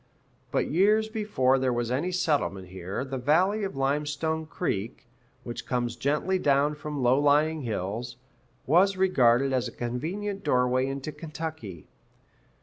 [0.51, 5.05] But years before there was any settlement here, the valley of Limestone Creek,
[5.43, 8.15] which comes gently down from low lying hills,
[8.65, 11.85] was regarded as a convenient doorway into Kentucky.